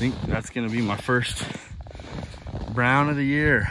[0.00, 1.44] think that's gonna be my first
[2.72, 3.68] brown of the year.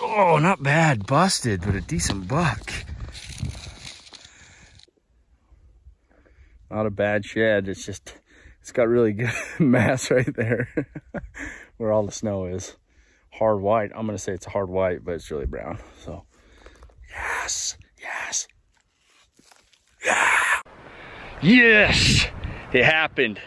[0.00, 1.04] Oh, not bad.
[1.04, 2.72] Busted, but a decent buck.
[6.70, 7.66] Not a bad shed.
[7.66, 8.14] It's just,
[8.60, 10.68] it's got really good mass right there
[11.76, 12.76] where all the snow is.
[13.32, 13.90] Hard white.
[13.92, 15.80] I'm to say it's hard white, but it's really brown.
[16.04, 16.22] So,
[17.10, 18.46] yes, yes.
[20.04, 20.35] Yeah.
[21.42, 22.26] Yes,
[22.72, 23.40] it happened.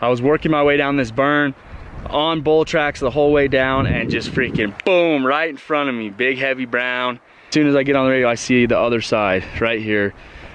[0.00, 1.54] I was working my way down this burn
[2.06, 5.94] on bull tracks the whole way down and just freaking boom, right in front of
[5.94, 7.20] me, big heavy brown.
[7.48, 10.14] As soon as I get on the radio, I see the other side right here,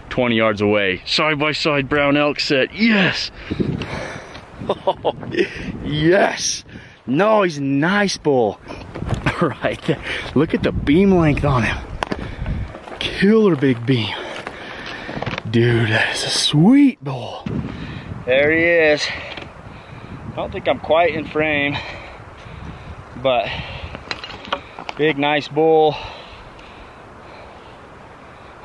[0.10, 1.02] 20 yards away.
[1.06, 3.32] Side by side brown elk set, yes.
[4.70, 5.14] Oh,
[5.86, 6.64] yes.
[7.06, 8.60] No, he's nice bull.
[9.42, 10.00] Right there.
[10.36, 11.76] Look at the beam length on him.
[13.00, 14.16] Killer big beam.
[15.52, 17.46] Dude, that is a sweet bull.
[18.26, 19.06] There he is.
[19.06, 21.76] I don't think I'm quite in frame,
[23.22, 23.50] but
[24.98, 25.98] big, nice bull.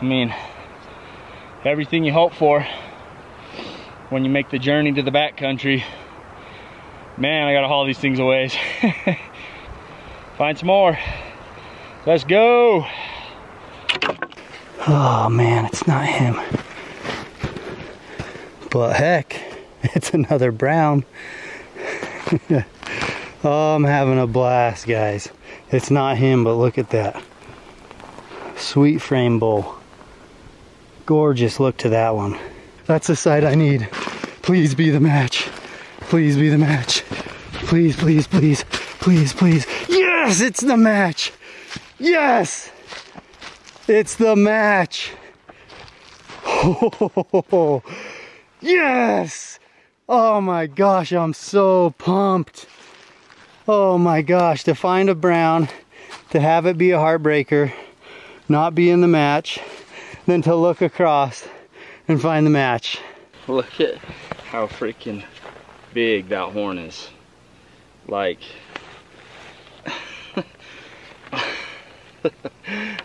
[0.00, 0.33] I mean,
[1.64, 2.64] everything you hope for
[4.10, 5.84] when you make the journey to the back country.
[7.16, 8.48] Man, I gotta haul these things away.
[10.38, 10.97] Find some more.
[12.06, 12.86] Let's go.
[14.86, 16.38] Oh man, it's not him.
[18.77, 19.41] But heck,
[19.84, 21.06] it's another brown.
[23.42, 25.30] oh, I'm having a blast, guys.
[25.70, 27.24] It's not him, but look at that.
[28.58, 29.78] Sweet frame bull.
[31.06, 32.38] Gorgeous look to that one.
[32.84, 33.88] That's the side I need.
[34.42, 35.48] Please be the match.
[36.00, 37.02] Please be the match.
[37.64, 38.62] Please, please, please,
[39.00, 39.66] please, please.
[39.88, 41.32] Yes, it's the match.
[41.98, 42.70] Yes,
[43.88, 45.12] it's the match.
[46.48, 47.82] Oh,
[48.60, 49.58] yes.
[50.08, 52.66] Oh my gosh, I'm so pumped.
[53.69, 55.69] Oh my gosh, to find a brown,
[56.31, 57.72] to have it be a heartbreaker,
[58.48, 59.58] not be in the match,
[60.26, 61.48] then to look across
[62.06, 62.98] and find the match.
[63.48, 63.97] Look at
[64.50, 65.25] how freaking
[65.92, 67.08] big that horn is.
[68.06, 68.38] Like,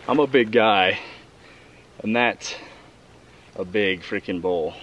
[0.08, 1.00] I'm a big guy,
[2.04, 2.54] and that's
[3.56, 4.76] a big freaking bull.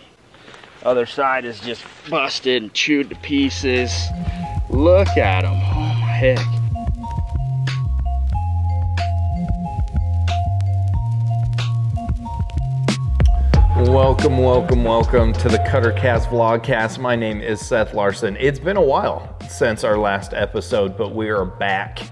[0.85, 3.93] Other side is just busted and chewed to pieces.
[4.71, 5.55] Look at them.
[5.55, 6.39] Oh my heck.
[13.89, 16.99] Welcome, welcome, welcome to the Cuttercast Vlogcast.
[16.99, 18.37] My name is Seth Larson.
[18.39, 22.09] It's been a while since our last episode, but we are back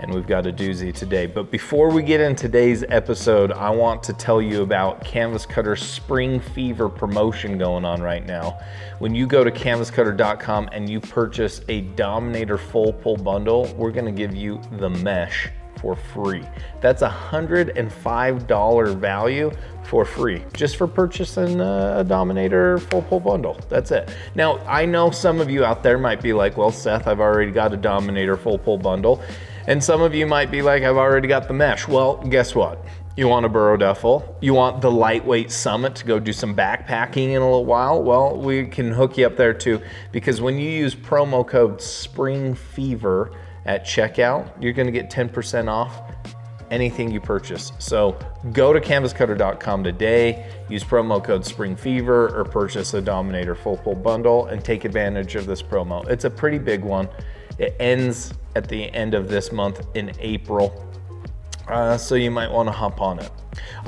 [0.00, 1.26] and we've got a doozy today.
[1.26, 5.82] But before we get in today's episode, I want to tell you about Canvas Cutter's
[5.82, 8.58] Spring Fever promotion going on right now.
[8.98, 14.12] When you go to canvascutter.com and you purchase a Dominator full pull bundle, we're gonna
[14.12, 15.48] give you the mesh
[15.80, 16.42] for free.
[16.80, 19.52] That's a $105 value
[19.84, 23.60] for free, just for purchasing a Dominator full pull bundle.
[23.68, 24.10] That's it.
[24.34, 27.52] Now, I know some of you out there might be like, well, Seth, I've already
[27.52, 29.22] got a Dominator full pull bundle.
[29.66, 31.88] And some of you might be like, I've already got the mesh.
[31.88, 32.84] Well, guess what?
[33.16, 34.36] You want a burro duffel.
[34.40, 38.02] You want the lightweight summit to go do some backpacking in a little while.
[38.02, 39.80] Well, we can hook you up there too,
[40.12, 43.32] because when you use promo code Spring Fever
[43.64, 46.00] at checkout, you're gonna get 10% off
[46.70, 47.72] anything you purchase.
[47.78, 48.18] So
[48.52, 53.94] go to canvascutter.com today, use promo code Spring Fever or purchase a Dominator full pull
[53.94, 56.06] bundle and take advantage of this promo.
[56.08, 57.08] It's a pretty big one.
[57.58, 60.82] It ends at the end of this month in April.
[61.68, 63.30] Uh, so you might want to hop on it.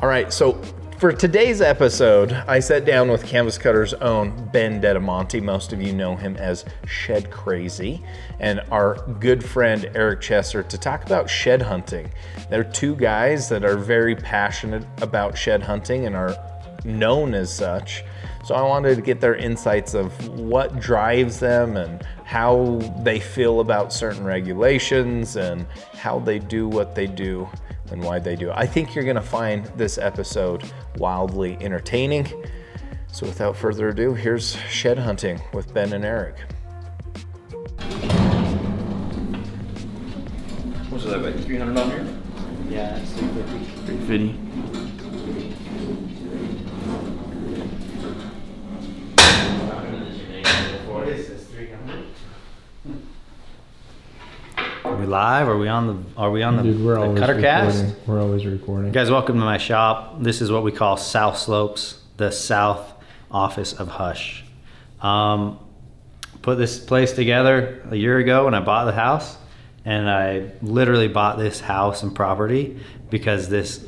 [0.03, 0.61] All right, so
[0.99, 5.41] for today's episode, I sat down with Canvas Cutter's own Ben Dettamanti.
[5.41, 8.03] Most of you know him as Shed Crazy,
[8.41, 12.11] and our good friend Eric Chesser to talk about shed hunting.
[12.51, 16.37] They're two guys that are very passionate about shed hunting and are
[16.84, 18.03] known as such.
[18.48, 23.60] So I wanted to get their insights of what drives them and how they feel
[23.60, 27.47] about certain regulations and how they do what they do
[27.91, 28.54] and why they do it.
[28.56, 30.65] I think you're gonna find this episode
[30.97, 32.27] wildly entertaining.
[33.12, 36.36] So without further ado, here's shed hunting with Ben and Eric.
[40.89, 42.09] What's that, like 300 on here?
[42.71, 43.84] Yeah, it's 350.
[43.84, 44.48] 350.
[50.89, 52.04] What is this, 300?
[54.84, 55.49] Are we live?
[55.49, 56.21] Are we on the?
[56.21, 57.78] Are we on the, Dude, we're the always Cutter Cast?
[57.78, 58.03] recording.
[58.07, 58.93] We're always recording.
[58.93, 60.22] Guys, welcome to my shop.
[60.22, 62.93] This is what we call South Slopes the south
[63.31, 64.45] office of Hush.
[65.01, 65.59] Um,
[66.43, 69.39] put this place together a year ago when I bought the house,
[69.84, 72.78] and I literally bought this house and property
[73.09, 73.84] because this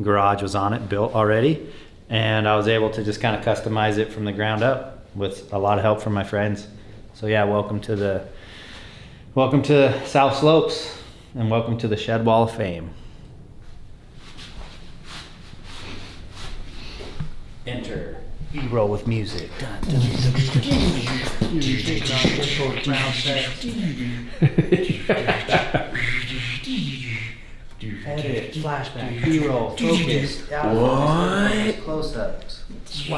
[0.00, 1.68] garage was on it, built already,
[2.08, 5.52] and I was able to just kind of customize it from the ground up with
[5.52, 6.68] a lot of help from my friends.
[7.14, 8.26] So yeah, welcome to the
[9.34, 10.98] welcome to South Slopes,
[11.36, 12.90] and welcome to the Shed Wall of Fame.
[17.66, 18.16] Enter.
[18.52, 19.48] E-roll with music.
[28.04, 31.76] Edit, flashback, B-roll, focus, what?
[31.84, 32.64] Close-ups.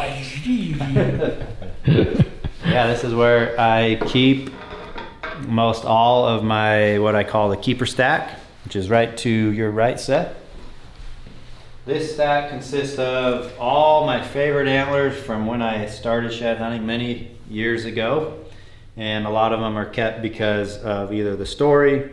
[2.66, 4.50] yeah, this is where I keep
[5.48, 9.70] most all of my what I call the keeper stack, which is right to your
[9.70, 10.36] right set.
[11.84, 17.32] This stack consists of all my favorite antlers from when I started shed hunting many
[17.50, 18.38] years ago.
[18.96, 22.10] And a lot of them are kept because of either the story,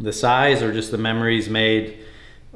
[0.00, 1.98] the size, or just the memories made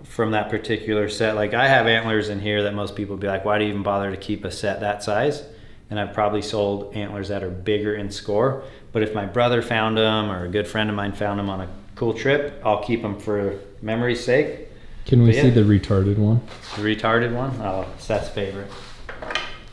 [0.05, 1.37] from that particular set.
[1.37, 3.83] Like I have antlers in here that most people be like, why do you even
[3.83, 5.45] bother to keep a set that size?
[5.93, 8.63] And I've probably sold antlers that are bigger in score.
[8.93, 11.61] But if my brother found them or a good friend of mine found them on
[11.61, 14.69] a cool trip, I'll keep them for memory's sake.
[15.05, 15.43] Can we yeah.
[15.43, 16.41] see the retarded one?
[16.77, 17.61] The retarded one?
[17.61, 18.71] Oh, Seth's favorite.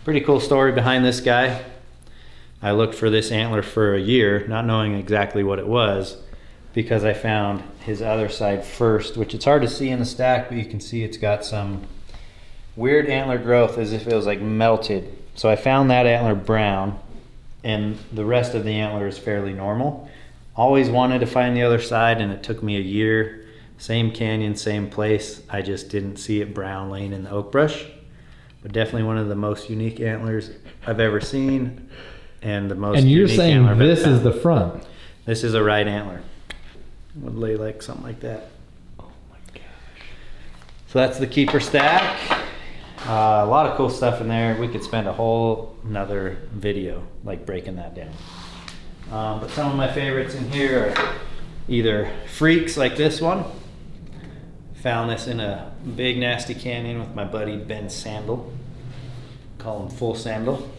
[0.03, 1.63] Pretty cool story behind this guy.
[2.61, 6.17] I looked for this antler for a year, not knowing exactly what it was,
[6.73, 10.49] because I found his other side first, which it's hard to see in the stack,
[10.49, 11.87] but you can see it's got some
[12.75, 15.15] weird antler growth as if it was like melted.
[15.39, 16.99] So I found that antler brown,
[17.63, 20.09] and the rest of the antler is fairly normal.
[20.53, 23.45] Always wanted to find the other side, and it took me a year.
[23.77, 25.41] Same canyon, same place.
[25.49, 27.85] I just didn't see it brown laying in the oak brush.
[28.61, 30.51] But definitely one of the most unique antlers
[30.85, 31.89] I've ever seen,
[32.41, 32.97] and the most.
[32.97, 34.83] and you're saying this is the front.
[35.23, 36.21] This is a right antler.
[37.15, 38.49] Would lay like something like that.
[38.99, 39.63] Oh my gosh.
[40.87, 42.47] So that's the keeper stack.
[43.07, 44.59] Uh, a lot of cool stuff in there.
[44.59, 48.13] We could spend a whole another video like breaking that down.
[49.11, 51.15] Um, but some of my favorites in here are
[51.67, 53.45] either freaks like this one.
[54.81, 58.53] Found this in a big nasty canyon with my buddy Ben Sandal.
[59.57, 60.69] Call him Full Sandal.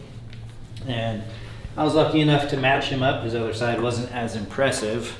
[0.87, 1.23] And
[1.75, 3.23] I was lucky enough to match him up.
[3.23, 5.17] His other side wasn't as impressive.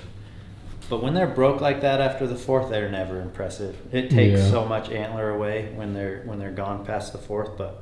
[0.91, 3.77] But when they're broke like that after the fourth, they're never impressive.
[3.93, 4.49] It takes Yeah.
[4.51, 7.57] so much antler away when they're when they're gone past the fourth.
[7.57, 7.81] But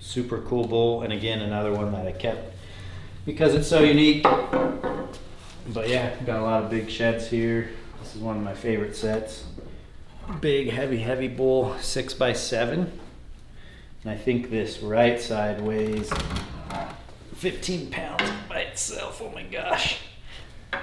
[0.00, 2.54] super cool bull, and again another one that I kept
[3.24, 4.24] because it's so unique.
[4.24, 7.70] But yeah, got a lot of big sheds here.
[8.02, 9.44] This is one of my favorite sets.
[10.40, 12.90] Big, heavy, heavy bull, six by seven.
[14.02, 16.10] And I think this right side weighs
[17.36, 19.22] 15 pounds by itself.
[19.24, 19.98] Oh my gosh.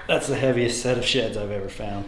[0.07, 2.05] That's the heaviest set of sheds I've ever found.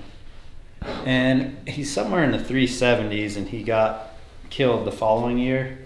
[1.06, 4.14] And he's somewhere in the 370s and he got
[4.50, 5.80] killed the following year.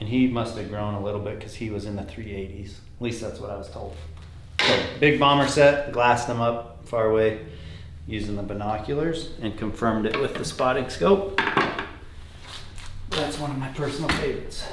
[0.00, 2.70] And he must have grown a little bit because he was in the 380s.
[2.70, 3.96] At least that's what I was told.
[4.60, 7.46] So, big bomber set, glassed them up far away
[8.08, 11.40] using the binoculars and confirmed it with the spotting scope.
[13.10, 14.64] That's one of my personal favorites.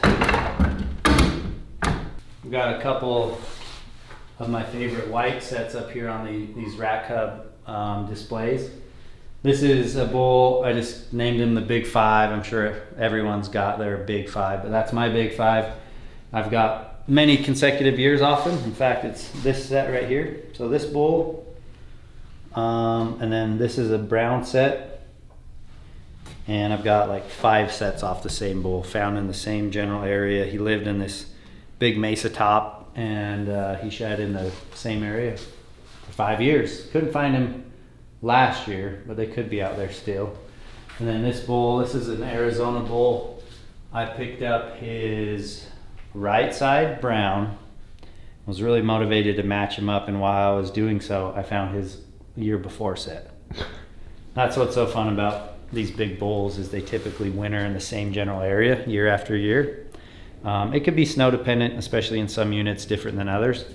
[2.43, 3.39] We've got a couple
[4.39, 8.69] of my favorite white sets up here on the, these Rat Cub um, displays.
[9.43, 10.63] This is a bull.
[10.63, 12.31] I just named him the Big Five.
[12.31, 15.73] I'm sure everyone's got their Big Five, but that's my Big Five.
[16.31, 18.57] I've got many consecutive years off him.
[18.63, 20.43] In fact, it's this set right here.
[20.53, 21.45] So this bull,
[22.53, 25.07] um, and then this is a brown set,
[26.47, 30.03] and I've got like five sets off the same bull, found in the same general
[30.03, 30.45] area.
[30.45, 31.31] He lived in this
[31.79, 36.87] big mesa top, and uh, he shed in the same area for five years.
[36.91, 37.71] Couldn't find him
[38.21, 40.37] last year, but they could be out there still.
[40.99, 43.41] And then this bull, this is an Arizona bull.
[43.93, 45.67] I picked up his
[46.13, 47.57] right side brown.
[48.45, 51.75] Was really motivated to match him up, and while I was doing so, I found
[51.75, 52.01] his
[52.35, 53.31] year before set.
[54.33, 58.11] That's what's so fun about these big bulls is they typically winter in the same
[58.11, 59.88] general area year after year.
[60.43, 63.65] Um, it could be snow dependent, especially in some units, different than others.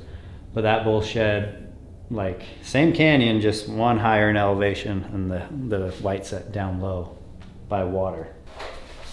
[0.54, 1.72] But that bull shed
[2.10, 7.16] like same canyon, just one higher in elevation, and the the white set down low
[7.68, 8.34] by water.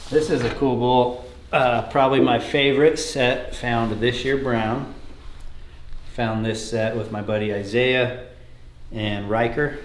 [0.10, 1.26] This is a cool bull.
[1.52, 4.94] Uh, probably my favorite set found this year brown.
[6.14, 8.28] Found this set with my buddy Isaiah
[8.92, 9.80] and Riker.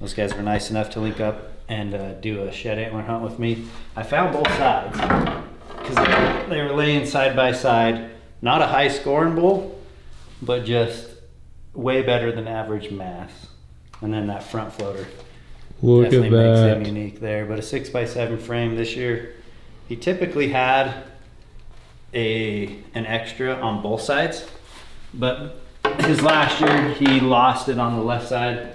[0.00, 3.22] Those guys were nice enough to link up and uh, do a shed antler hunt
[3.22, 3.66] with me.
[3.94, 4.98] I found both sides
[5.90, 8.10] because they were laying side by side.
[8.42, 9.78] Not a high scoring bull,
[10.40, 11.10] but just
[11.74, 13.30] way better than average mass.
[14.00, 15.06] And then that front floater
[15.82, 17.46] Look definitely at makes him unique there.
[17.46, 19.34] But a six by seven frame this year,
[19.88, 21.04] he typically had
[22.12, 24.46] a an extra on both sides,
[25.14, 25.60] but
[26.00, 28.74] his last year he lost it on the left side.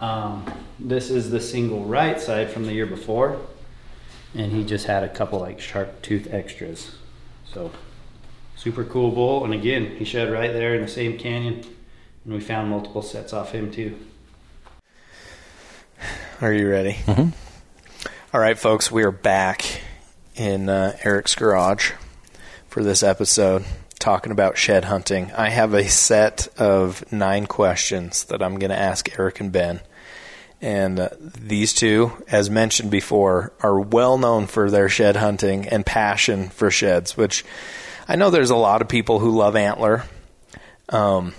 [0.00, 0.44] Um,
[0.78, 3.40] this is the single right side from the year before,
[4.34, 6.92] and he just had a couple like sharp tooth extras.
[7.52, 7.70] So
[8.56, 11.64] super cool bull, and again he shed right there in the same canyon,
[12.24, 13.98] and we found multiple sets off him too.
[16.40, 16.94] Are you ready?
[17.06, 17.32] Mhm.
[18.32, 19.80] All right, folks, we are back
[20.36, 21.92] in uh, Eric's garage
[22.68, 23.64] for this episode
[23.98, 25.32] talking about shed hunting.
[25.36, 29.80] I have a set of nine questions that I'm going to ask Eric and Ben.
[30.60, 35.86] And uh, these two, as mentioned before, are well known for their shed hunting and
[35.86, 37.44] passion for sheds, which
[38.08, 40.04] I know there's a lot of people who love antler.
[40.88, 41.34] Um,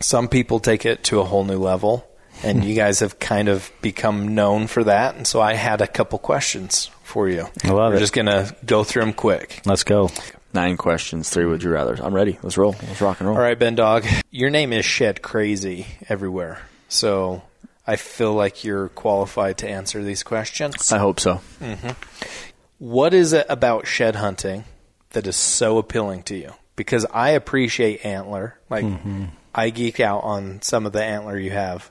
[0.00, 2.06] some people take it to a whole new level,
[2.42, 5.16] and you guys have kind of become known for that.
[5.16, 7.48] And so I had a couple questions for you.
[7.64, 8.00] I love We're it.
[8.00, 9.62] just going to go through them quick.
[9.64, 10.10] Let's go.
[10.52, 11.94] Nine questions, three would you rather.
[12.00, 12.38] I'm ready.
[12.42, 12.76] Let's roll.
[12.86, 13.36] Let's rock and roll.
[13.36, 16.62] All right, Ben Dog, your name is Shed Crazy everywhere.
[16.88, 17.42] So
[17.86, 20.90] I feel like you're qualified to answer these questions.
[20.90, 21.40] I hope so.
[22.78, 24.64] What is it about shed hunting
[25.10, 26.52] that is so appealing to you?
[26.76, 28.58] Because I appreciate antler.
[28.70, 28.86] Like,
[29.54, 31.90] I geek out on some of the antler you have.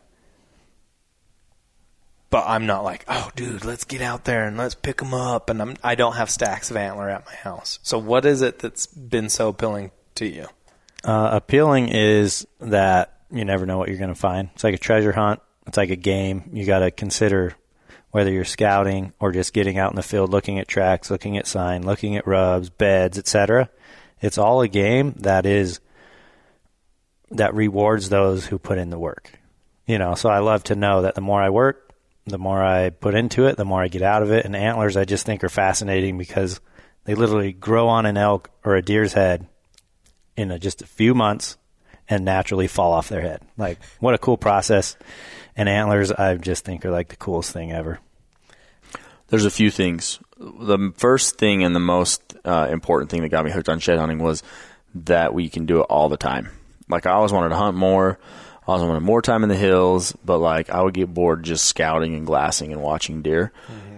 [2.30, 5.52] But I'm not like, oh, dude, let's get out there and let's pick them up.
[5.52, 7.78] And I'm, I don't have stacks of antler at my house.
[7.84, 10.48] So, what is it that's been so appealing to you?
[11.04, 14.50] Uh, appealing is that you never know what you're going to find.
[14.56, 15.42] It's like a treasure hunt.
[15.68, 16.50] It's like a game.
[16.54, 17.56] You got to consider
[18.12, 21.48] whether you're scouting or just getting out in the field, looking at tracks, looking at
[21.48, 23.70] sign, looking at rubs, beds, etc.
[24.22, 25.80] It's all a game that is
[27.32, 29.32] that rewards those who put in the work.
[29.88, 31.92] You know, so I love to know that the more I work,
[32.26, 34.46] the more I put into it, the more I get out of it.
[34.46, 36.62] And antlers, I just think are fascinating because
[37.06, 39.48] they literally grow on an elk or a deer's head
[40.38, 41.58] in a, just a few months
[42.10, 43.42] and naturally fall off their head.
[43.58, 44.98] Like, what a cool process.
[45.56, 48.00] And antlers, I just think are like the coolest thing ever.
[49.28, 50.20] There's a few things.
[50.38, 53.98] The first thing and the most uh, important thing that got me hooked on shed
[53.98, 54.44] hunting was
[54.96, 56.50] that we can do it all the time.
[56.90, 58.20] Like I always wanted to hunt more.
[58.68, 61.66] I always wanted more time in the hills, but like I would get bored just
[61.66, 63.52] scouting and glassing and watching deer.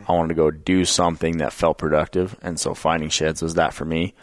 [0.07, 3.73] I wanted to go do something that felt productive, and so finding sheds was that
[3.73, 4.13] for me.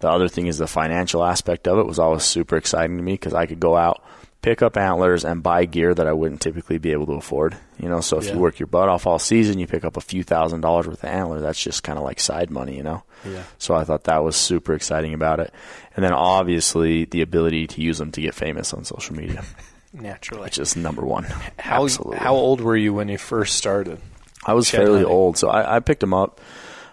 [0.00, 3.14] The other thing is the financial aspect of it was always super exciting to me
[3.14, 4.04] because I could go out,
[4.42, 7.56] pick up antlers, and buy gear that I wouldn't typically be able to afford.
[7.82, 8.34] You know, so if Yeah.
[8.34, 11.02] you work your butt off all season, you pick up a few thousand dollars worth
[11.02, 11.40] of antler.
[11.40, 13.02] That's just kind of like side money, you know.
[13.28, 13.42] Yeah.
[13.58, 15.52] So I thought that was super exciting about it,
[15.96, 19.42] and then obviously the ability to use them to get famous on social media,
[19.92, 20.42] Naturally.
[20.42, 21.24] which is number one.
[21.58, 22.18] How, Absolutely.
[22.18, 23.98] how old were you when you first started?
[24.46, 25.12] I was shed fairly hunting?
[25.12, 26.40] old, so I, I picked them up.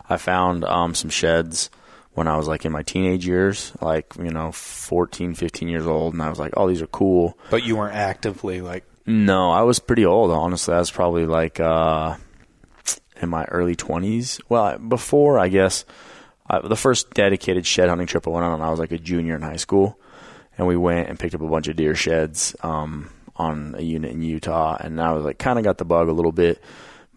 [0.10, 1.70] I found um, some sheds
[2.16, 6.14] when I was like in my teenage years, like you know, 14, 15 years old,
[6.14, 9.62] and I was like, "Oh, these are cool." But you weren't actively like, No, I
[9.62, 10.32] was pretty old.
[10.32, 12.16] Honestly, I was probably like uh,
[13.22, 14.40] in my early twenties.
[14.50, 15.86] Well, before I guess
[16.48, 19.36] I, the first dedicated shed hunting trip I went on, I was like a junior
[19.36, 20.00] in high school,
[20.58, 24.12] and we went and picked up a bunch of deer sheds um, on a unit
[24.12, 26.64] in Utah, and I was like kind of got the bug a little bit,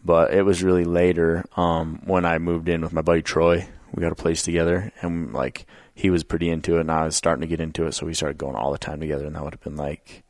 [0.05, 3.69] but it was really later um, when I moved in with my buddy Troy.
[3.95, 7.17] We got a place together, and like he was pretty into it, and I was
[7.17, 9.43] starting to get into it, so we started going all the time together, and that
[9.43, 10.23] would have been like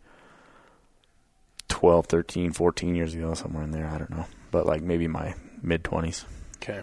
[1.69, 3.87] 12, 13, 14 years ago, somewhere in there.
[3.87, 4.27] I don't know.
[4.51, 6.25] But like maybe my mid 20s.
[6.57, 6.83] okay,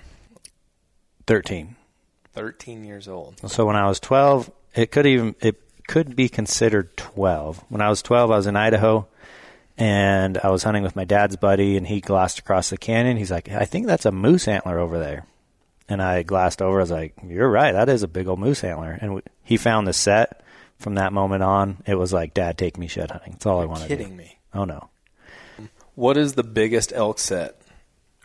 [1.28, 1.76] 13.
[2.34, 3.40] 13 years old.
[3.50, 7.64] So when I was 12, it could even it could be considered 12.
[7.70, 9.08] When I was 12, I was in Idaho
[9.78, 13.18] and I was hunting with my dad's buddy and he glassed across the canyon.
[13.18, 15.26] He's like, "I think that's a moose antler over there."
[15.88, 16.80] And I glassed over.
[16.80, 17.72] I was like, "You're right.
[17.72, 20.42] That is a big old moose antler." And we, he found the set.
[20.78, 23.66] From that moment on, it was like, "Dad, take me shed hunting." That's all I
[23.66, 23.96] want to do.
[23.96, 24.40] Kidding me.
[24.54, 24.90] Oh no.
[25.94, 27.62] What is the biggest elk set,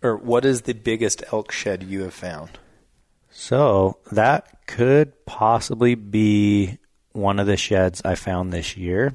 [0.03, 2.59] or what is the biggest elk shed you have found?
[3.31, 6.79] So that could possibly be
[7.13, 9.15] one of the sheds I found this year.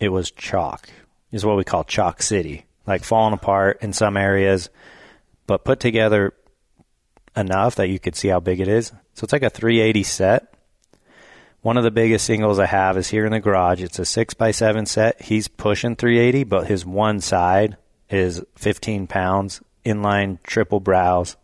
[0.00, 0.88] It was chalk,
[1.30, 4.70] is what we call chalk city, like falling apart in some areas,
[5.46, 6.32] but put together
[7.36, 8.92] enough that you could see how big it is.
[9.14, 10.54] So it's like a 380 set.
[11.62, 13.82] One of the biggest singles I have is here in the garage.
[13.82, 15.22] It's a six by seven set.
[15.22, 17.78] He's pushing 380, but his one side
[18.10, 21.36] is 15 pounds, inline triple brows,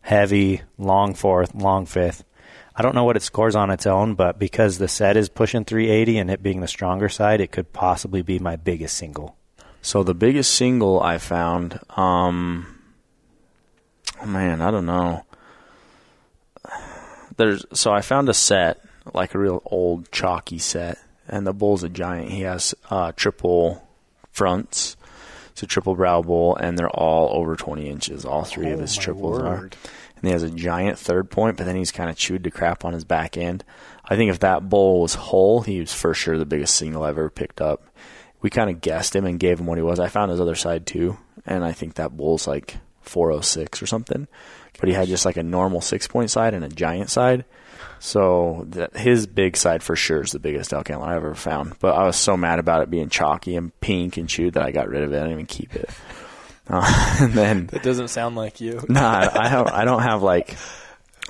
[0.00, 2.24] heavy, long fourth, long fifth.
[2.74, 5.64] I don't know what it scores on its own, but because the set is pushing
[5.64, 9.36] 380 and it being the stronger side, it could possibly be my biggest single.
[9.82, 12.81] So the biggest single I found, um,
[14.26, 15.24] man, I don't know.
[17.36, 18.80] There's so I found a set,
[19.14, 20.98] like a real old chalky set,
[21.28, 22.30] and the bull's a giant.
[22.30, 23.86] He has uh, triple
[24.30, 24.96] fronts.
[25.52, 28.24] It's a triple brow bull, and they're all over 20 inches.
[28.24, 29.56] All three of Oh, his my triples are.
[29.64, 32.84] And he has a giant third point, but then he's kind of chewed to crap
[32.84, 33.64] on his back end.
[34.04, 37.18] I think if that bull was whole, he was for sure the biggest single I've
[37.18, 37.84] ever picked up.
[38.40, 39.98] We kind of guessed him and gave him what he was.
[39.98, 44.26] I found his other side too, and I think that bull's like 406 or something.
[44.80, 47.44] But he had just like a normal six point side and a giant side.
[48.00, 51.78] So that his big side for sure is the biggest elk antler I've ever found.
[51.78, 54.72] But I was so mad about it being chalky and pink and chewed that I
[54.72, 55.16] got rid of it.
[55.16, 55.88] I didn't even keep it.
[56.68, 58.80] Uh, and then That doesn't sound like you.
[58.88, 59.66] Nah, I have.
[59.66, 60.56] I don't have like.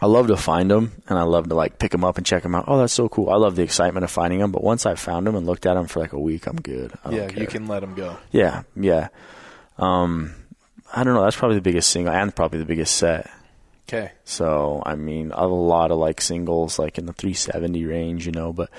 [0.00, 2.42] I love to find them, and I love to like pick them up and check
[2.42, 2.64] them out.
[2.68, 3.30] Oh, that's so cool!
[3.30, 4.52] I love the excitement of finding them.
[4.52, 6.92] But once I found them and looked at them for like a week, I'm good.
[7.10, 7.40] Yeah, care.
[7.40, 8.18] you can let them go.
[8.30, 9.08] Yeah, yeah.
[9.78, 10.34] Um,
[10.94, 11.24] I don't know.
[11.24, 13.30] That's probably the biggest single, and probably the biggest set.
[13.88, 14.12] Okay.
[14.24, 18.26] So I mean, I have a lot of like singles, like in the 370 range,
[18.26, 18.70] you know, but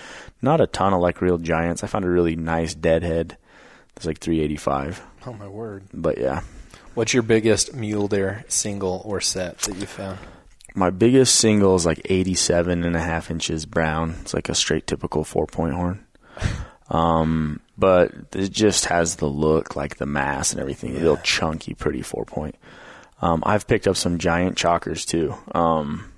[0.41, 1.83] not a ton of like real giants.
[1.83, 3.37] I found a really nice deadhead.
[3.95, 5.83] It's like 385, Oh my word.
[5.93, 6.41] but yeah.
[6.95, 10.17] What's your biggest mule deer single or set that you found?
[10.75, 14.15] My biggest single is like 87 and a half inches brown.
[14.21, 16.05] It's like a straight typical four point horn.
[16.89, 20.93] Um, but it just has the look, like the mass and everything.
[20.99, 22.55] Real chunky, pretty four point.
[23.21, 25.33] Um, I've picked up some giant chalkers too.
[25.53, 26.11] Um,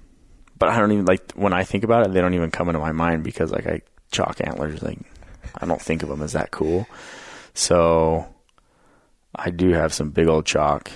[0.58, 2.80] but I don't even like when I think about it, they don't even come into
[2.80, 3.82] my mind because like I
[4.12, 5.00] chalk antlers, like
[5.60, 6.88] I don't think of them as that cool.
[7.54, 8.28] So
[9.34, 10.92] I do have some big old chalk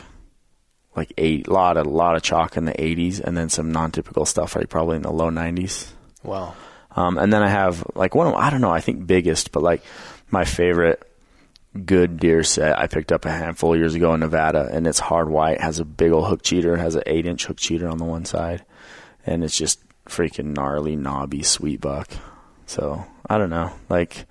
[0.96, 4.56] like eight lot a lot of chalk in the 80s and then some non-typical stuff
[4.56, 5.88] like probably in the low 90s
[6.24, 6.56] Wow.
[6.92, 9.62] um, and then i have like one of i don't know i think biggest but
[9.62, 9.84] like
[10.32, 11.04] my favorite
[11.86, 15.00] good deer set i picked up a handful of years ago in nevada and it's
[15.00, 17.98] hard white has a big old hook cheater has an eight inch hook cheater on
[18.00, 18.66] the one side
[19.26, 22.10] and it's just freaking gnarly knobby sweet buck
[22.66, 24.26] so i don't know like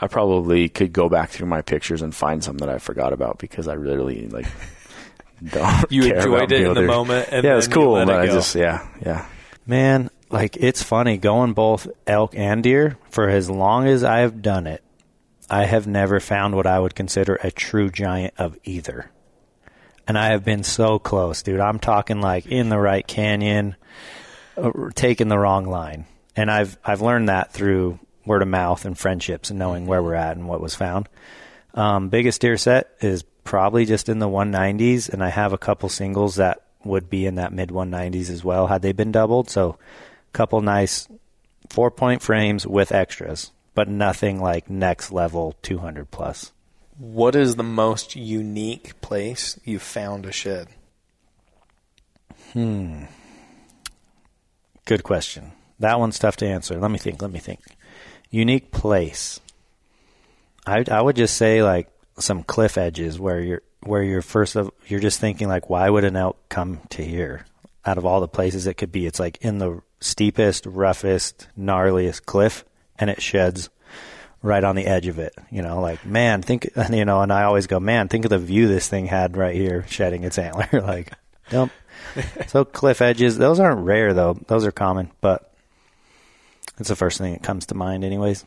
[0.00, 3.38] i probably could go back through my pictures and find some that i forgot about
[3.38, 4.46] because i really like
[5.44, 7.92] don't You care enjoyed about it in the moment, and yeah, it's then you cool,
[7.94, 9.26] let it but I just yeah, yeah.
[9.66, 14.42] Man, like it's funny going both elk and deer for as long as I have
[14.42, 14.82] done it.
[15.50, 19.10] I have never found what I would consider a true giant of either.
[20.06, 21.60] And I have been so close, dude.
[21.60, 23.76] I'm talking like in the right canyon,
[24.56, 26.06] uh, taking the wrong line.
[26.36, 30.14] And I've I've learned that through word of mouth and friendships and knowing where we're
[30.14, 31.08] at and what was found.
[31.74, 35.88] Um, biggest deer set is probably just in the 190s, and I have a couple
[35.88, 39.50] singles that would be in that mid 190s as well had they been doubled.
[39.50, 39.78] So,
[40.28, 41.08] a couple nice
[41.70, 46.50] four point frames with extras, but nothing like next level 200 plus.
[46.96, 50.66] What is the most unique place you found a shed?
[52.54, 53.04] Hmm.
[54.84, 55.52] Good question.
[55.78, 56.80] That one's tough to answer.
[56.80, 57.22] Let me think.
[57.22, 57.60] Let me think.
[58.30, 59.38] Unique place.
[60.66, 61.88] I I would just say like
[62.18, 66.02] some cliff edges where you're where you're first of you're just thinking like why would
[66.02, 67.46] an elk come to here?
[67.86, 72.26] Out of all the places it could be, it's like in the steepest, roughest, gnarliest
[72.26, 72.64] cliff,
[72.98, 73.70] and it sheds
[74.42, 75.34] right on the edge of it.
[75.50, 78.38] You know, like man, think you know, and I always go, man, think of the
[78.38, 80.68] view this thing had right here, shedding its antler.
[80.80, 81.12] like,
[81.52, 81.70] nope.
[82.46, 85.52] so cliff edges, those aren't rare though; those are common, but
[86.78, 88.44] it's the first thing that comes to mind, anyways.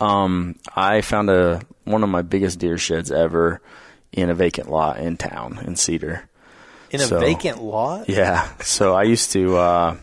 [0.00, 3.60] Um, I found a one of my biggest deer sheds ever
[4.12, 6.28] in a vacant lot in town in Cedar.
[6.90, 8.08] In a So- vacant lot?
[8.08, 8.48] Yeah.
[8.62, 9.96] So I used to, uh,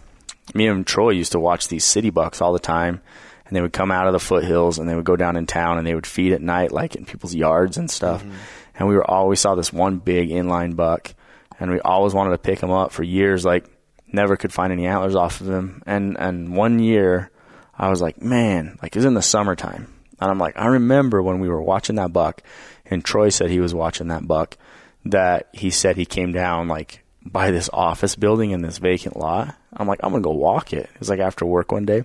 [0.54, 3.02] me and Troy used to watch these city bucks all the time.
[3.48, 5.78] And they would come out of the foothills and they would go down in town
[5.78, 8.22] and they would feed at night, like in people's yards and stuff.
[8.24, 8.36] Mm-hmm.
[8.76, 11.14] And we were always saw this one big inline buck
[11.60, 13.66] and we always wanted to pick him up for years, like
[14.12, 15.82] never could find any antlers off of him.
[15.86, 17.32] And, and one year
[17.78, 19.94] I was like, man, like it's in the summertime.
[20.20, 22.42] And I'm like, I remember when we were watching that buck
[22.86, 24.58] and Troy said he was watching that buck
[25.06, 29.56] that he said he came down like by this office building in this vacant lot.
[29.74, 30.90] I'm like, I'm gonna go walk it.
[30.94, 32.04] It was like after work one day.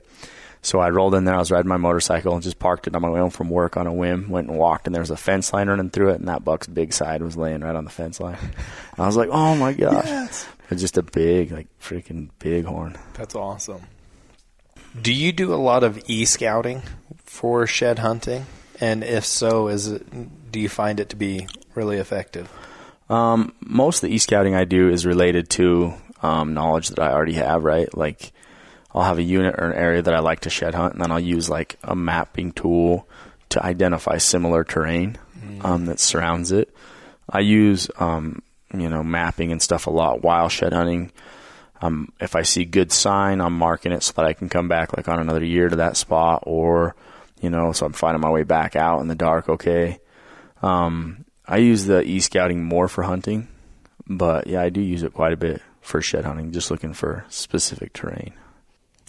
[0.64, 3.02] So I rolled in there, I was riding my motorcycle and just parked it on
[3.02, 5.16] my way home from work on a whim, went and walked and there was a
[5.16, 7.90] fence line running through it and that buck's big side was laying right on the
[7.90, 8.38] fence line.
[8.40, 10.44] And I was like, Oh my gosh.
[10.70, 12.96] It's just a big, like freaking big horn.
[13.14, 13.82] That's awesome.
[15.00, 16.82] Do you do a lot of e scouting
[17.24, 18.46] for shed hunting?
[18.80, 22.50] And if so, is it do you find it to be really effective?
[23.08, 27.34] Um, most of the e-scouting I do is related to um, knowledge that I already
[27.34, 27.94] have, right?
[27.96, 28.32] Like
[28.94, 31.10] I'll have a unit or an area that I like to shed hunt, and then
[31.10, 33.08] I'll use like a mapping tool
[33.50, 35.18] to identify similar terrain
[35.62, 36.74] um, that surrounds it.
[37.28, 38.42] I use um,
[38.74, 41.12] you know mapping and stuff a lot while shed hunting.
[41.80, 44.96] Um, if I see good sign, I'm marking it so that I can come back
[44.96, 46.94] like on another year to that spot, or
[47.40, 49.48] you know, so I'm finding my way back out in the dark.
[49.48, 49.98] Okay.
[50.62, 53.48] Um, I use the e scouting more for hunting,
[54.06, 57.24] but yeah, I do use it quite a bit for shed hunting, just looking for
[57.28, 58.32] specific terrain.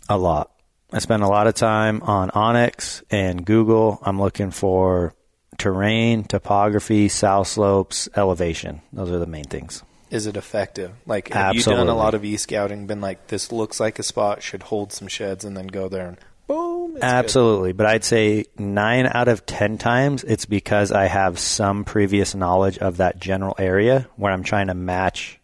[0.09, 0.51] A lot.
[0.91, 3.99] I spend a lot of time on onX and Google.
[4.03, 5.15] I'm looking for
[5.57, 8.81] terrain, topography, south slopes, elevation.
[8.91, 9.83] Those are the main things.
[10.11, 10.91] Is it effective?
[11.07, 12.85] Like, have you done a lot of e scouting?
[12.85, 16.09] Been like, this looks like a spot, should hold some sheds, and then go there
[16.09, 16.91] and boom.
[16.91, 17.03] It's good.
[17.03, 17.73] Absolutely.
[17.73, 22.77] But I'd say nine out of 10 times it's because I have some previous knowledge
[22.77, 25.39] of that general area where I'm trying to match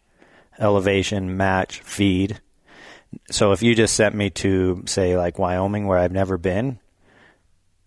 [0.60, 2.40] elevation, match feed.
[3.30, 6.78] So if you just sent me to, say, like Wyoming where I've never been,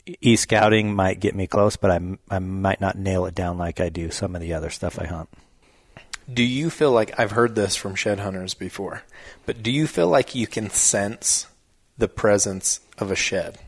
[0.06, 3.80] e scouting might get me close, but I, I might not nail it down like
[3.80, 5.30] I do some of the other stuff I hunt.
[6.32, 9.04] Do you feel like I've heard this from shed hunters before,
[9.46, 11.48] but do you feel like you can sense
[11.98, 13.60] the presence of a shed?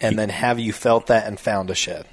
[0.00, 2.06] And then have you felt that and found a shed?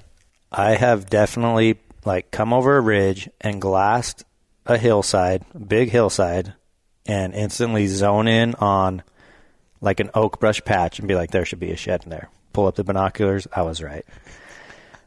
[0.52, 4.24] I have definitely like come over a ridge and glassed
[4.66, 6.54] a hillside, big hillside,
[7.10, 9.02] and instantly zone in on
[9.82, 12.30] like an oak brush patch and be like, there should be a shed in there.
[12.54, 13.48] Pull up the binoculars.
[13.52, 14.06] I was right.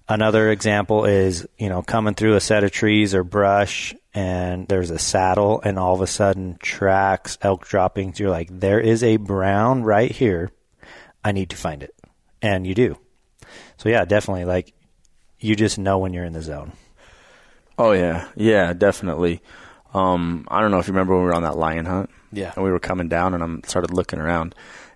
[0.09, 4.91] Another example is, you know, coming through a set of trees or brush and there's
[4.91, 8.19] a saddle and all of a sudden tracks, elk droppings.
[8.19, 10.51] You're like, there is a brown right here.
[11.25, 11.95] I need to find it.
[12.43, 12.99] And you do.
[13.77, 14.75] So yeah, definitely like
[15.39, 16.73] you just know when you're in the zone.
[17.79, 19.41] Oh yeah, yeah, definitely.
[19.95, 22.11] Um, I don't know if you remember when we were on that lion hunt.
[22.35, 22.53] Yeah.
[22.57, 24.55] and we were coming down, and I started looking around,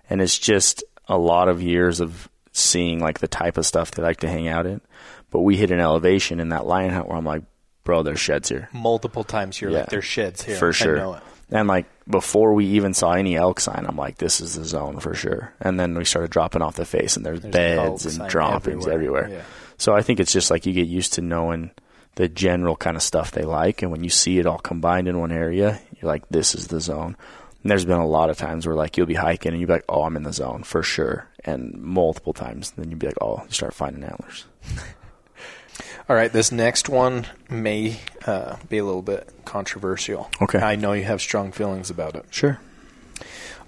[0.09, 4.01] and it's just a lot of years of seeing like the type of stuff they
[4.01, 4.81] like to hang out in.
[5.29, 7.43] But we hit an elevation in that lion hunt where I'm like,
[7.83, 9.79] bro, there's sheds here Multiple times you're Yeah.
[9.81, 10.55] like, there's sheds here.
[10.57, 10.97] for sure.
[10.97, 11.23] I know it.
[11.51, 14.99] And like before we even saw any elk sign, I'm like, this is the zone
[14.99, 15.53] for sure.
[15.61, 19.25] And then we started dropping off the face, and there's, There's beds and droppings everywhere.
[19.25, 19.39] everywhere.
[19.39, 19.45] Yeah.
[19.77, 21.69] So I think it's just like you get used to knowing
[22.17, 25.19] the general kind of stuff they like, and when you see it all combined in
[25.19, 27.15] one area, you're like, this is the zone.
[27.61, 29.73] And there's been a lot of times where like you'll be hiking and you'll be
[29.73, 33.21] like, oh, I'm in the zone for sure, and multiple times, then you'll be like,
[33.21, 34.45] oh, you start finding antlers.
[36.09, 40.31] All right, this next one may uh, be a little bit controversial.
[40.41, 40.59] Okay.
[40.59, 42.25] I know you have strong feelings about it.
[42.31, 42.59] Sure.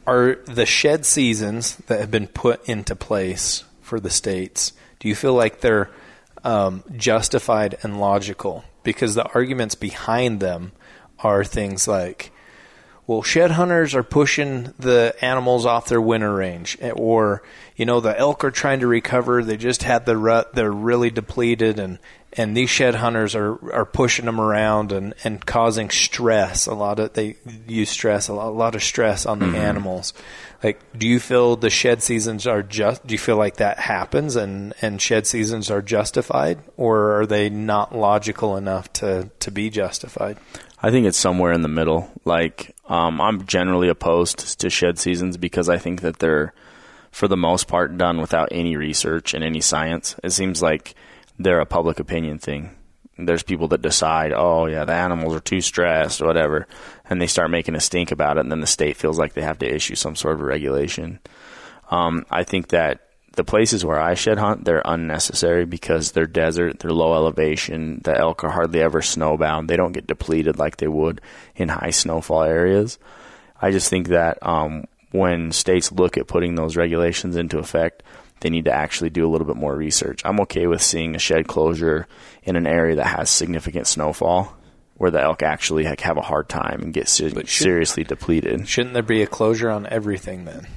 [0.08, 5.14] Are the shed seasons that have been put into place for the states, do you
[5.14, 5.92] feel like they're
[6.44, 8.64] um, justified and logical?
[8.84, 10.72] Because the arguments behind them
[11.20, 12.32] are things like,
[13.10, 17.42] well, shed hunters are pushing the animals off their winter range, eh, or
[17.76, 19.44] you know, the elk are trying to recover.
[19.44, 21.98] They just had the rut; they're really depleted, and
[22.34, 26.68] and these shed hunters are are pushing them around and and causing stress.
[26.68, 30.14] A lot of they use stress, a lot, a lot of stress on the animals.
[30.62, 33.08] Like, do you feel the shed seasons are just?
[33.08, 37.50] Do you feel like that happens and and shed seasons are justified, or are they
[37.50, 40.38] not logical enough to to be justified?
[40.82, 42.12] I think it's somewhere in the middle.
[42.26, 46.54] Like, um, I'm generally opposed to shed seasons because I think that they're,
[47.12, 50.16] for the most part, done without any research and any science.
[50.24, 50.96] It seems like
[51.38, 52.76] they're a public opinion thing.
[53.26, 56.68] There's people that decide, oh yeah, the animals are too stressed, or whatever,
[57.10, 59.42] and they start making a stink about it, and then the state feels like they
[59.42, 61.20] have to issue some sort of regulation.
[61.92, 63.02] Um, I think that
[63.36, 68.02] the places where I shed hunt, they're unnecessary because they're desert, they're low elevation.
[68.04, 69.68] The elk are hardly ever snowbound.
[69.68, 71.22] They don't get depleted like they would
[71.56, 73.00] in high snowfall areas.
[73.62, 78.04] I just think that um, when states look at putting those regulations into effect,
[78.42, 80.22] they need to actually do a little bit more research.
[80.26, 82.08] I'm okay with seeing a shed closure
[82.44, 84.56] in an area that has significant snowfall,
[84.96, 88.68] where the elk actually have a hard time and get ser- should- seriously depleted.
[88.68, 90.68] Shouldn't there be a closure on everything then?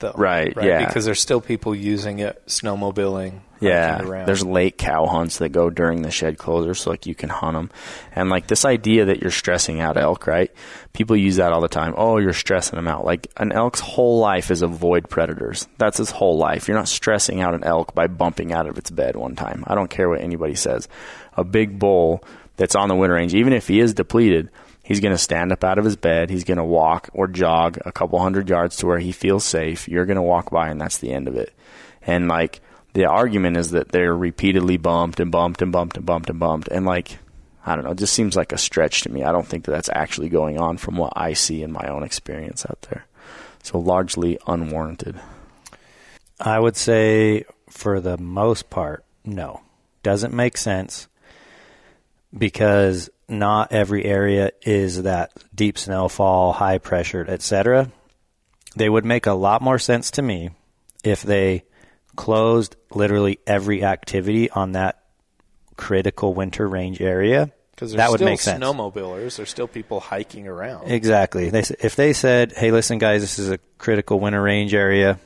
[0.00, 0.86] Though, Right, yeah.
[0.86, 3.40] Because there's still people using it, snowmobiling.
[3.60, 7.28] Yeah, there's late cow hunts that go during the shed closure, so like you can
[7.28, 7.70] hunt them.
[8.14, 10.50] And like this idea that you're stressing out elk, right?
[10.92, 11.94] People use that all the time.
[11.96, 13.04] Oh, you're stressing them out.
[13.04, 15.66] Like an elk's whole life is avoid predators.
[15.78, 16.68] That's his whole life.
[16.68, 19.64] You're not stressing out an elk by bumping out of its bed one time.
[19.66, 20.88] I don't care what anybody says.
[21.36, 22.22] A big bull
[22.56, 24.50] that's on the winter range, even if he is depleted,
[24.82, 26.30] he's going to stand up out of his bed.
[26.30, 29.88] He's going to walk or jog a couple hundred yards to where he feels safe.
[29.88, 31.52] You're going to walk by, and that's the end of it.
[32.02, 32.60] And like
[32.98, 36.66] the argument is that they're repeatedly bumped and bumped and bumped and bumped and bumped.
[36.66, 37.18] And like,
[37.64, 39.22] I don't know, it just seems like a stretch to me.
[39.22, 42.02] I don't think that that's actually going on from what I see in my own
[42.02, 43.06] experience out there.
[43.62, 45.14] So largely unwarranted.
[46.40, 49.60] I would say for the most part, no.
[50.02, 51.06] Doesn't make sense
[52.36, 57.92] because not every area is that deep snowfall, high pressured, etc.
[58.74, 60.50] They would make a lot more sense to me
[61.04, 61.62] if they
[62.18, 65.00] closed literally every activity on that
[65.76, 67.52] critical winter range area.
[67.70, 68.62] Because that would still make sense.
[68.62, 69.36] snowmobilers.
[69.36, 70.90] There's still people hiking around.
[70.90, 71.48] Exactly.
[71.50, 75.20] They if they said, "Hey, listen, guys, this is a critical winter range area.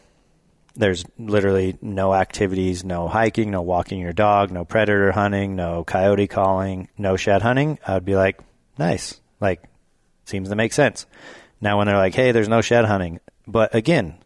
[0.75, 6.29] There's literally no activities, no hiking, no walking your dog, no predator hunting, no coyote
[6.29, 8.39] calling, no shed hunting." I would be like,
[8.79, 9.19] "Nice.
[9.41, 9.63] Like,
[10.27, 11.07] seems to make sense."
[11.63, 14.17] Now, when they're like, "Hey, there's no shed hunting," but again,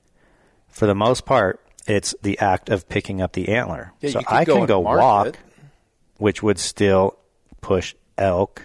[0.68, 3.92] for the most part, it's the act of picking up the antler.
[4.00, 5.38] Yeah, so I can go walk it.
[6.18, 7.16] which would still
[7.60, 8.62] push elk.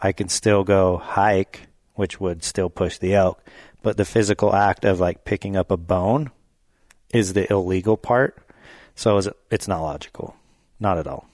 [0.00, 3.42] I can still go hike, which would still push the elk.
[3.82, 6.30] But the physical act of like picking up a bone
[7.12, 8.36] is the illegal part.
[8.94, 10.34] So is it- it's not logical.
[10.80, 11.28] Not at all.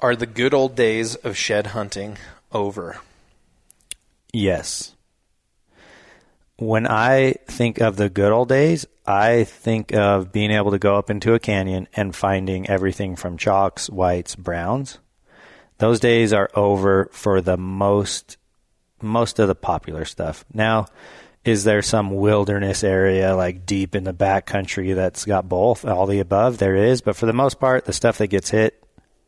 [0.00, 2.16] Are the good old days of shed hunting
[2.52, 3.00] over?
[4.32, 4.94] Yes.
[6.56, 10.96] When I think of the good old days, I think of being able to go
[10.96, 15.00] up into a canyon and finding everything from chalks, whites, browns.
[15.78, 18.36] Those days are over for the most
[19.02, 20.44] most of the popular stuff.
[20.54, 20.86] Now,
[21.44, 26.06] is there some wilderness area like deep in the back country that's got both, all
[26.06, 26.58] the above?
[26.58, 28.80] There is, but for the most part, the stuff that gets hit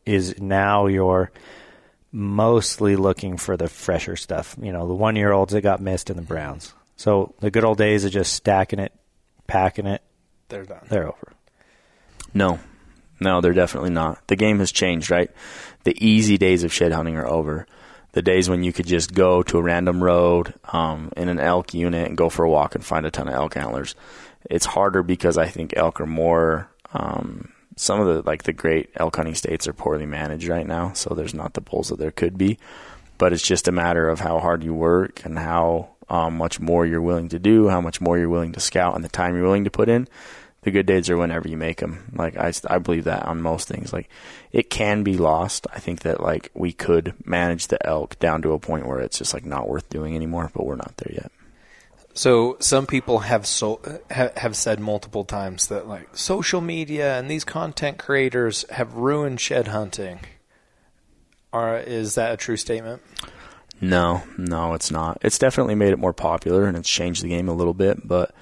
[0.05, 1.31] is now your
[2.13, 4.55] mostly looking for the fresher stuff.
[4.61, 6.73] You know, the one year olds that got missed in the Browns.
[6.95, 8.93] So the good old days of just stacking it,
[9.53, 10.01] packing it,
[10.49, 10.81] They're done.
[10.89, 11.33] they're over.
[12.33, 12.59] No,
[13.19, 14.27] no, they're definitely not.
[14.27, 15.29] The game has changed, right?
[15.83, 17.67] The easy days of shed hunting are over.
[18.13, 21.73] The days when you could just go to a random road um, in an elk
[21.73, 23.95] unit and go for a walk and find a ton of elk antlers.
[24.49, 26.69] It's harder because I think elk are more.
[26.93, 30.93] Um, some of the like the great elk hunting states are poorly managed right now,
[30.93, 32.57] so there's not the bulls that there could be.
[33.19, 36.85] But it's just a matter of how hard you work and how um, much more
[36.85, 39.43] you're willing to do, how much more you're willing to scout, and the time you're
[39.43, 40.07] willing to put in
[40.63, 42.11] the good days are whenever you make them.
[42.13, 43.93] Like I, I believe that on most things.
[43.93, 44.09] Like
[44.51, 45.67] it can be lost.
[45.73, 49.17] I think that like we could manage the elk down to a point where it's
[49.17, 51.31] just like not worth doing anymore, but we're not there yet.
[52.13, 57.29] So some people have so ha, have said multiple times that like social media and
[57.29, 60.19] these content creators have ruined shed hunting.
[61.51, 63.01] Are is that a true statement?
[63.83, 65.17] No, no, it's not.
[65.23, 68.33] It's definitely made it more popular and it's changed the game a little bit, but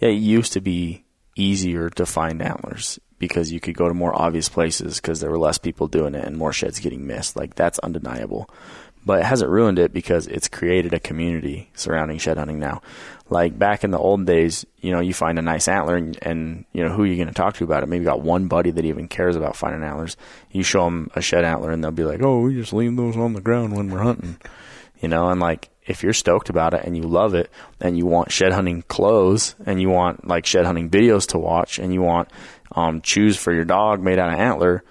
[0.00, 1.04] yeah, it used to be
[1.36, 5.38] easier to find antlers because you could go to more obvious places because there were
[5.38, 7.36] less people doing it and more sheds getting missed.
[7.36, 8.50] Like that's undeniable.
[9.06, 12.82] But it hasn't ruined it because it's created a community surrounding shed hunting now.
[13.30, 16.64] Like back in the old days, you know, you find a nice antler and, and
[16.72, 17.88] you know, who are you going to talk to about it?
[17.88, 20.16] Maybe got one buddy that even cares about finding antlers.
[20.50, 23.16] You show them a shed antler and they'll be like, oh, we just leave those
[23.16, 24.38] on the ground when we're hunting
[25.00, 28.06] you know, and like if you're stoked about it and you love it and you
[28.06, 32.02] want shed hunting clothes and you want like shed hunting videos to watch and you
[32.02, 32.28] want
[32.72, 34.84] um, shoes for your dog made out of antler,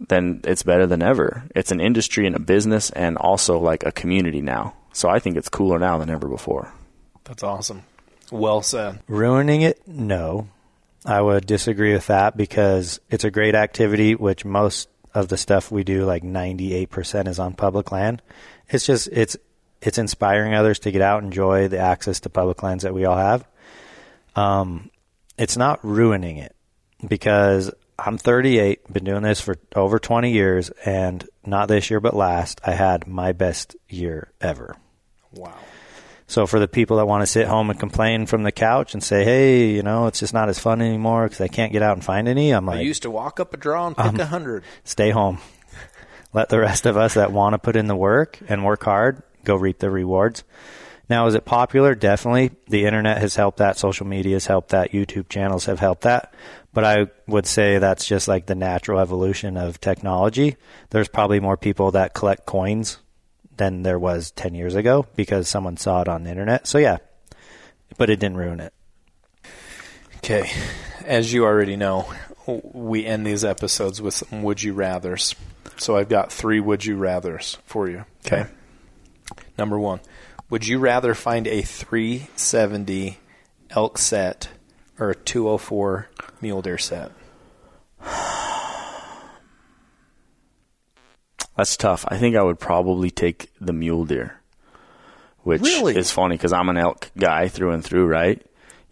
[0.00, 1.44] then it's better than ever.
[1.54, 4.74] It's an industry and a business and also like a community now.
[4.92, 6.72] So I think it's cooler now than ever before.
[7.24, 7.82] That's awesome.
[8.30, 9.00] Well said.
[9.08, 9.86] Ruining it?
[9.86, 10.48] No.
[11.04, 15.70] I would disagree with that because it's a great activity, which most of the stuff
[15.70, 18.22] we do, like 98% is on public land.
[18.68, 19.36] It's just, it's,
[19.80, 23.04] it's inspiring others to get out and enjoy the access to public lands that we
[23.04, 23.46] all have.
[24.36, 24.90] Um,
[25.36, 26.54] it's not ruining it
[27.06, 32.14] because I'm 38, been doing this for over 20 years, and not this year, but
[32.14, 34.76] last, I had my best year ever.
[35.32, 35.54] Wow.
[36.28, 39.02] So for the people that want to sit home and complain from the couch and
[39.02, 41.96] say, "Hey, you know, it's just not as fun anymore because I can't get out
[41.96, 44.26] and find any," I'm like, I used to walk up a draw and pick a
[44.26, 44.62] hundred.
[44.84, 45.38] "Stay home.
[46.32, 49.22] Let the rest of us that want to put in the work and work hard
[49.44, 50.44] go reap the rewards."
[51.08, 51.94] Now, is it popular?
[51.94, 52.50] Definitely.
[52.68, 53.78] The internet has helped that.
[53.78, 54.92] Social media has helped that.
[54.92, 56.34] YouTube channels have helped that.
[56.74, 60.56] But I would say that's just like the natural evolution of technology.
[60.90, 62.98] There's probably more people that collect coins
[63.56, 66.66] than there was 10 years ago because someone saw it on the internet.
[66.66, 66.98] So, yeah,
[67.96, 68.74] but it didn't ruin it.
[70.18, 70.50] Okay.
[71.06, 72.06] As you already know,
[72.46, 75.34] we end these episodes with some would you rathers.
[75.78, 78.04] So I've got three would you rathers for you.
[78.26, 78.46] Okay.
[79.56, 80.00] Number one,
[80.50, 83.18] would you rather find a 370
[83.70, 84.48] elk set
[84.98, 86.08] or a 204
[86.40, 87.12] mule deer set?
[91.56, 92.04] That's tough.
[92.08, 94.40] I think I would probably take the mule deer,
[95.42, 95.96] which Really?
[95.96, 98.44] is funny because I'm an elk guy through and through, right?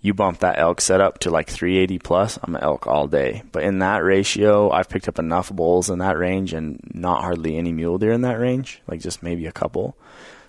[0.07, 3.43] You bump that elk setup to like 380 plus, I'm an elk all day.
[3.51, 7.57] But in that ratio, I've picked up enough bulls in that range and not hardly
[7.57, 9.97] any mule deer in that range, like just maybe a couple.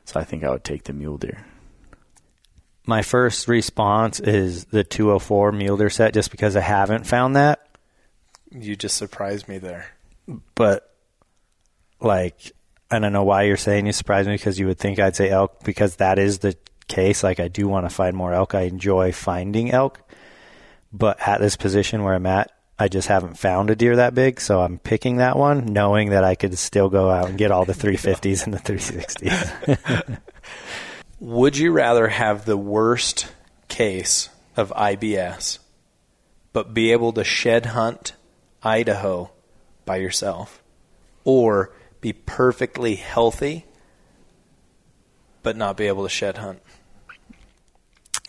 [0.06, 1.44] So I think I would take the mule deer.
[2.86, 7.68] My first response is the 204 mule deer set, just because I haven't found that.
[8.52, 9.88] You just surprised me there.
[10.56, 10.90] But
[12.00, 12.54] like,
[12.92, 15.30] I don't know why you're saying you surprised me because you would think I'd say
[15.30, 16.56] elk because that is the
[16.88, 17.24] case.
[17.24, 18.56] Like, I do want to find more elk.
[18.56, 20.00] I enjoy finding elk,
[20.92, 24.40] but at this position where I'm at, I just haven't found a deer that big,
[24.40, 27.66] so I'm picking that one, knowing that I could still go out and get all
[27.66, 30.20] the 350s and the 360s.
[31.20, 33.28] Would you rather have the worst
[33.68, 35.58] case of IBS,
[36.54, 38.14] but be able to shed hunt
[38.62, 39.32] Idaho
[39.86, 40.62] by yourself,
[41.24, 43.66] or be perfectly healthy,
[45.42, 46.62] but not be able to shed hunt?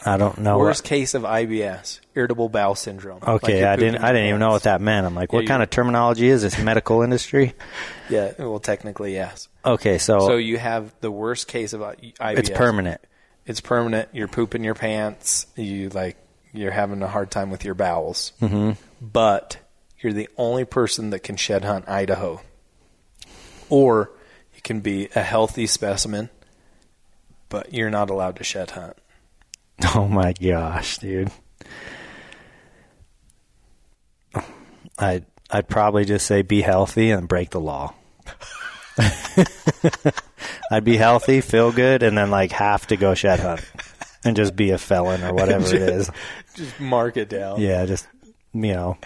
[0.04, 0.58] I don't know.
[0.58, 3.20] Worst case of IBS, irritable bowel syndrome.
[3.26, 4.02] Okay, you're I didn't.
[4.02, 5.06] I didn't even know what that meant.
[5.06, 6.58] I'm like, what kind of terminology is this?
[6.58, 7.54] Medical industry?
[8.10, 9.48] Yeah, well, technically yes.
[9.62, 12.38] Okay, so, So you have the worst case of I- IBS.
[12.38, 13.02] it's permanent.
[13.44, 14.08] It's permanent.
[14.14, 15.46] You're pooping your pants.
[15.56, 16.16] You like
[16.54, 18.32] you're having a hard time with your bowels.
[18.40, 18.72] Mm-hmm.
[19.04, 19.58] But
[20.00, 22.40] you're the only person that can shed hunt Idaho,
[23.68, 24.10] or
[24.54, 26.30] you can be a healthy specimen,
[27.50, 28.96] but you're not allowed to shed hunt.
[29.94, 31.30] Oh my gosh, dude.
[34.98, 37.94] I I'd probably just say be healthy and break the law.
[40.70, 43.64] I'd be healthy, feel good, and then like have to go shed hunt
[44.24, 46.10] and just be a felon or whatever it is.
[46.54, 47.60] Just mark it down.
[47.60, 48.06] Yeah, just
[48.52, 48.98] you know.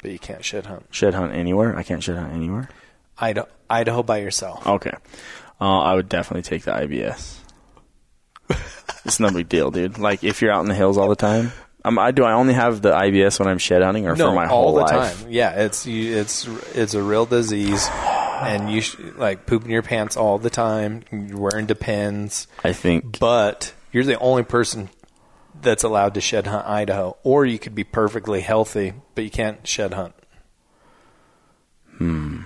[0.00, 1.76] but you can't shed hunt Shed hunt anywhere?
[1.76, 2.68] I can't shed hunt anywhere.
[3.18, 4.66] Idaho, Idaho by yourself.
[4.66, 4.94] Okay.
[5.60, 7.38] Uh, I would definitely take the IBS.
[9.04, 9.98] It's no big deal, dude.
[9.98, 11.52] Like if you're out in the hills all the time.
[11.84, 12.22] Um, I do.
[12.22, 14.74] I only have the IBS when I'm shed hunting, or no, for my all whole
[14.74, 15.22] the life.
[15.22, 15.30] time.
[15.32, 20.16] Yeah, it's you, it's it's a real disease, and you sh- like pooping your pants
[20.16, 21.02] all the time.
[21.10, 23.18] You're wearing depends, I think.
[23.18, 24.90] but you're the only person
[25.60, 27.16] that's allowed to shed hunt Idaho.
[27.24, 30.14] Or you could be perfectly healthy, but you can't shed hunt.
[31.98, 32.42] Hmm.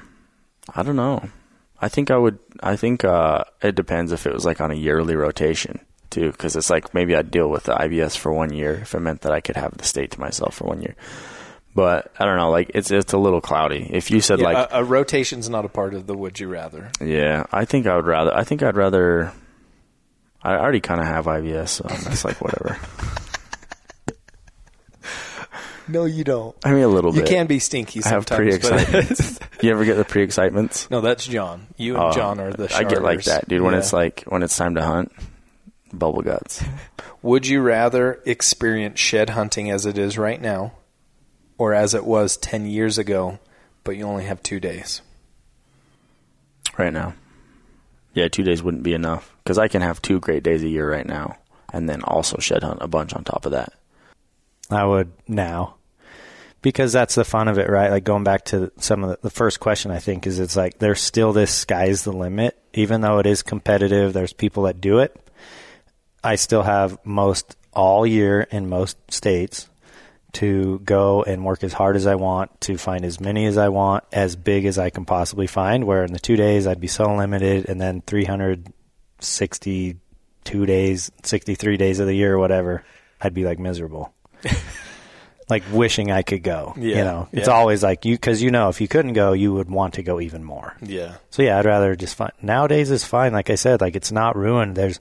[0.75, 1.29] I don't know.
[1.81, 2.38] I think I would.
[2.62, 6.57] I think uh, it depends if it was like on a yearly rotation too, because
[6.57, 9.33] it's like maybe I'd deal with the IBS for one year if it meant that
[9.33, 10.95] I could have the state to myself for one year.
[11.75, 12.51] But I don't know.
[12.51, 13.88] Like it's it's a little cloudy.
[13.92, 16.49] If you said Yeah, like a, a rotation's not a part of the would you
[16.49, 16.90] rather.
[17.01, 18.35] Yeah, I think I would rather.
[18.35, 19.33] I think I'd rather.
[20.42, 22.79] I already kind of have IBS, so it's like whatever.
[25.88, 26.57] No, you don't.
[26.64, 27.31] I mean, a little You bit.
[27.31, 28.59] You can be stinky I have sometimes.
[28.59, 29.38] but- pre-excitements.
[29.62, 30.90] you ever get the pre-excitements?
[30.90, 31.69] no, that's John.
[31.77, 32.75] You and Oh, John are the.
[32.75, 33.62] I get like that, dude.
[33.62, 33.79] When Yeah.
[33.79, 35.12] it's like when it's time to hunt,
[35.92, 36.64] bubble guts.
[37.22, 40.72] Would you rather experience shed hunting as it is right now,
[41.59, 43.38] or as it was 10 years ago,
[43.85, 45.03] but you only have two days?
[46.79, 47.14] right now.
[48.14, 50.90] Yeah, two days wouldn't be enough because I can have two great days a year
[50.90, 51.37] right now,
[51.72, 53.72] and then also shed hunt a bunch on top of that.
[54.70, 55.75] I would now.
[56.62, 57.90] Because that's the fun of it, right?
[57.92, 60.79] Like going back to some of the, the first question, I think is it's like
[60.79, 64.12] there's still this sky's the limit, even though it is competitive.
[64.12, 65.14] There's people that do it.
[66.26, 69.68] I still have most all year in most states
[70.32, 73.68] to go and work as hard as I want to find as many as I
[73.68, 75.84] want, as big as I can possibly find.
[75.84, 82.00] Where in the two days I'd be so limited, and then 362 days, 63 days
[82.00, 82.82] of the year, or whatever,
[83.20, 84.12] I'd be like miserable.
[85.48, 86.74] like wishing I could go.
[86.76, 87.54] Yeah, you know, it's yeah.
[87.54, 90.20] always like you because you know if you couldn't go, you would want to go
[90.20, 90.76] even more.
[90.82, 91.18] Yeah.
[91.30, 93.32] So yeah, I'd rather just find nowadays is fine.
[93.32, 94.74] Like I said, like it's not ruined.
[94.74, 94.98] There's,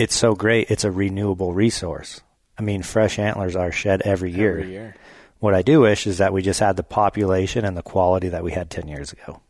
[0.00, 0.70] it's so great.
[0.70, 2.22] It's a renewable resource.
[2.58, 4.58] I mean, fresh antlers are shed every year.
[4.58, 4.96] Every year.
[5.40, 8.42] What I do wish is that we just had the population and the quality that
[8.42, 9.40] we had ten years ago.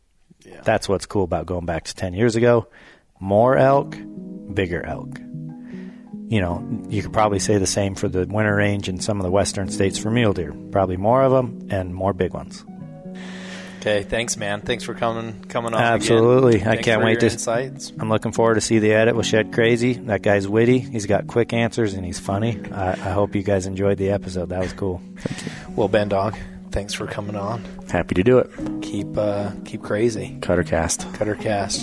[0.44, 0.60] Yeah.
[0.62, 2.66] That's what's cool about going back to ten years ago.
[3.20, 3.96] More elk,
[4.52, 5.18] bigger elk.
[6.28, 9.24] You know, you could probably say the same for the winter range in some of
[9.24, 10.52] the western states for mule deer.
[10.72, 12.64] Probably more of them and more big ones.
[13.80, 14.60] Okay, thanks, man.
[14.60, 15.80] Thanks for coming coming on.
[15.80, 16.56] Absolutely.
[16.56, 16.68] Again.
[16.68, 17.94] I can't wait to- insights.
[17.98, 19.94] I'm looking forward to see the edit with Shed Crazy.
[19.94, 20.80] That guy's witty.
[20.80, 22.60] He's got quick answers and he's funny.
[22.72, 24.50] I, I hope you guys enjoyed the episode.
[24.50, 25.00] That was cool.
[25.76, 26.36] Well, Ben Dog,
[26.72, 27.64] thanks for coming on.
[27.88, 28.50] Happy to do it.
[28.82, 30.36] Keep uh, keep crazy.
[30.42, 31.10] Cutter cast.
[31.14, 31.80] Cutter cast.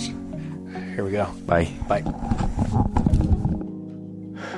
[0.94, 1.26] Here we go.
[1.46, 1.68] Bye.
[1.88, 2.04] Bye.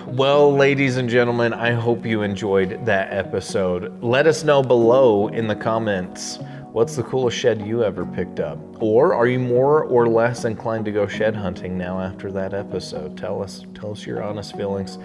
[0.07, 4.03] Well, ladies and gentlemen, I hope you enjoyed that episode.
[4.03, 6.39] Let us know below in the comments
[6.73, 8.59] what's the coolest shed you ever picked up?
[8.81, 13.17] Or are you more or less inclined to go shed hunting now after that episode?
[13.17, 14.99] Tell us tell us your honest feelings.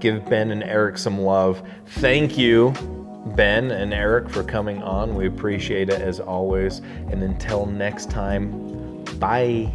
[0.00, 1.62] Give Ben and Eric some love.
[1.86, 2.72] Thank you,
[3.36, 5.14] Ben and Eric, for coming on.
[5.14, 6.78] We appreciate it as always.
[7.10, 9.72] And until next time, bye.